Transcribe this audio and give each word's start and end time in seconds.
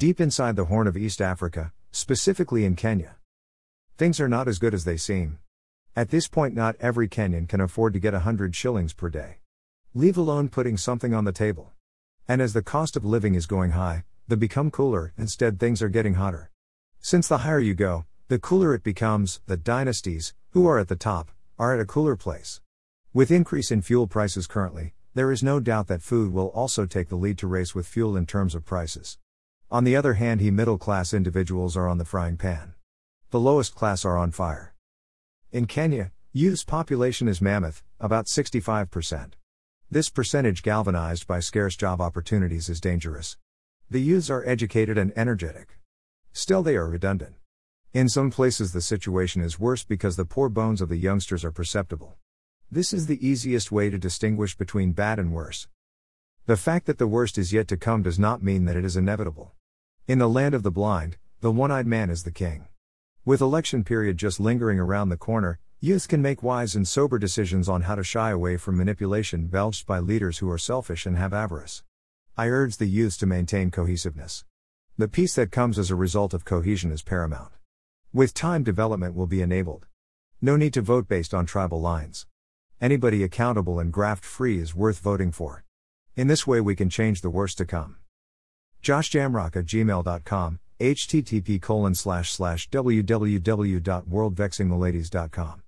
Deep 0.00 0.18
inside 0.18 0.56
the 0.56 0.64
Horn 0.64 0.86
of 0.86 0.96
East 0.96 1.20
Africa, 1.20 1.74
specifically 1.90 2.64
in 2.64 2.74
Kenya. 2.74 3.16
Things 3.98 4.18
are 4.18 4.30
not 4.30 4.48
as 4.48 4.58
good 4.58 4.72
as 4.72 4.86
they 4.86 4.96
seem. 4.96 5.40
At 5.94 6.08
this 6.08 6.26
point, 6.26 6.54
not 6.54 6.74
every 6.80 7.06
Kenyan 7.06 7.46
can 7.46 7.60
afford 7.60 7.92
to 7.92 8.00
get 8.00 8.14
100 8.14 8.56
shillings 8.56 8.94
per 8.94 9.10
day. 9.10 9.40
Leave 9.92 10.16
alone 10.16 10.48
putting 10.48 10.78
something 10.78 11.12
on 11.12 11.26
the 11.26 11.32
table. 11.32 11.72
And 12.26 12.40
as 12.40 12.54
the 12.54 12.62
cost 12.62 12.96
of 12.96 13.04
living 13.04 13.34
is 13.34 13.44
going 13.44 13.72
high, 13.72 14.04
the 14.26 14.38
become 14.38 14.70
cooler, 14.70 15.12
instead, 15.18 15.60
things 15.60 15.82
are 15.82 15.90
getting 15.90 16.14
hotter. 16.14 16.50
Since 17.00 17.28
the 17.28 17.44
higher 17.44 17.60
you 17.60 17.74
go, 17.74 18.06
the 18.28 18.38
cooler 18.38 18.72
it 18.72 18.82
becomes, 18.82 19.42
the 19.48 19.58
dynasties, 19.58 20.32
who 20.52 20.66
are 20.66 20.78
at 20.78 20.88
the 20.88 20.96
top, 20.96 21.30
are 21.58 21.74
at 21.74 21.80
a 21.80 21.84
cooler 21.84 22.16
place. 22.16 22.62
With 23.12 23.30
increase 23.30 23.70
in 23.70 23.82
fuel 23.82 24.06
prices 24.06 24.46
currently, 24.46 24.94
there 25.12 25.30
is 25.30 25.42
no 25.42 25.60
doubt 25.60 25.88
that 25.88 26.00
food 26.00 26.32
will 26.32 26.48
also 26.48 26.86
take 26.86 27.10
the 27.10 27.16
lead 27.16 27.36
to 27.36 27.46
race 27.46 27.74
with 27.74 27.86
fuel 27.86 28.16
in 28.16 28.24
terms 28.24 28.54
of 28.54 28.64
prices. 28.64 29.18
On 29.72 29.84
the 29.84 29.94
other 29.94 30.14
hand, 30.14 30.40
he 30.40 30.50
middle 30.50 30.78
class 30.78 31.14
individuals 31.14 31.76
are 31.76 31.86
on 31.86 31.98
the 31.98 32.04
frying 32.04 32.36
pan. 32.36 32.74
The 33.30 33.38
lowest 33.38 33.76
class 33.76 34.04
are 34.04 34.18
on 34.18 34.32
fire. 34.32 34.74
In 35.52 35.66
Kenya, 35.66 36.10
youth's 36.32 36.64
population 36.64 37.28
is 37.28 37.40
mammoth, 37.40 37.84
about 38.00 38.26
65%. 38.26 39.34
This 39.88 40.10
percentage 40.10 40.64
galvanized 40.64 41.28
by 41.28 41.38
scarce 41.38 41.76
job 41.76 42.00
opportunities 42.00 42.68
is 42.68 42.80
dangerous. 42.80 43.36
The 43.88 44.00
youths 44.00 44.28
are 44.28 44.44
educated 44.44 44.98
and 44.98 45.12
energetic. 45.14 45.78
Still, 46.32 46.64
they 46.64 46.74
are 46.74 46.88
redundant. 46.88 47.36
In 47.92 48.08
some 48.08 48.32
places, 48.32 48.72
the 48.72 48.80
situation 48.80 49.40
is 49.40 49.60
worse 49.60 49.84
because 49.84 50.16
the 50.16 50.24
poor 50.24 50.48
bones 50.48 50.80
of 50.80 50.88
the 50.88 50.96
youngsters 50.96 51.44
are 51.44 51.52
perceptible. 51.52 52.16
This 52.72 52.92
is 52.92 53.06
the 53.06 53.24
easiest 53.24 53.70
way 53.70 53.88
to 53.88 53.98
distinguish 53.98 54.56
between 54.56 54.92
bad 54.92 55.20
and 55.20 55.32
worse. 55.32 55.68
The 56.46 56.56
fact 56.56 56.86
that 56.86 56.98
the 56.98 57.06
worst 57.06 57.38
is 57.38 57.52
yet 57.52 57.68
to 57.68 57.76
come 57.76 58.02
does 58.02 58.18
not 58.18 58.42
mean 58.42 58.64
that 58.64 58.76
it 58.76 58.84
is 58.84 58.96
inevitable. 58.96 59.54
In 60.10 60.18
the 60.18 60.28
land 60.28 60.56
of 60.56 60.64
the 60.64 60.72
blind, 60.72 61.18
the 61.40 61.52
one 61.52 61.70
eyed 61.70 61.86
man 61.86 62.10
is 62.10 62.24
the 62.24 62.32
king. 62.32 62.66
With 63.24 63.40
election 63.40 63.84
period 63.84 64.16
just 64.16 64.40
lingering 64.40 64.80
around 64.80 65.08
the 65.08 65.16
corner, 65.16 65.60
youth 65.78 66.08
can 66.08 66.20
make 66.20 66.42
wise 66.42 66.74
and 66.74 66.88
sober 66.88 67.16
decisions 67.16 67.68
on 67.68 67.82
how 67.82 67.94
to 67.94 68.02
shy 68.02 68.32
away 68.32 68.56
from 68.56 68.76
manipulation 68.76 69.46
belched 69.46 69.86
by 69.86 70.00
leaders 70.00 70.38
who 70.38 70.50
are 70.50 70.58
selfish 70.58 71.06
and 71.06 71.16
have 71.16 71.32
avarice. 71.32 71.84
I 72.36 72.48
urge 72.48 72.78
the 72.78 72.86
youths 72.86 73.18
to 73.18 73.26
maintain 73.26 73.70
cohesiveness. 73.70 74.44
The 74.98 75.06
peace 75.06 75.36
that 75.36 75.52
comes 75.52 75.78
as 75.78 75.92
a 75.92 75.94
result 75.94 76.34
of 76.34 76.44
cohesion 76.44 76.90
is 76.90 77.02
paramount. 77.02 77.52
With 78.12 78.34
time, 78.34 78.64
development 78.64 79.14
will 79.14 79.28
be 79.28 79.42
enabled. 79.42 79.86
No 80.42 80.56
need 80.56 80.74
to 80.74 80.82
vote 80.82 81.06
based 81.06 81.32
on 81.32 81.46
tribal 81.46 81.80
lines. 81.80 82.26
Anybody 82.80 83.22
accountable 83.22 83.78
and 83.78 83.92
graft 83.92 84.24
free 84.24 84.58
is 84.58 84.74
worth 84.74 84.98
voting 84.98 85.30
for. 85.30 85.64
In 86.16 86.26
this 86.26 86.48
way, 86.48 86.60
we 86.60 86.74
can 86.74 86.90
change 86.90 87.20
the 87.20 87.30
worst 87.30 87.58
to 87.58 87.64
come. 87.64 87.98
JoshJamrock 88.82 89.56
at 89.56 89.66
gmail.com, 89.66 90.58
http 90.80 91.60
colon 91.60 91.94
slash 91.94 92.32
slash 92.32 92.70
www.worldvexingmaladies.com. 92.70 95.62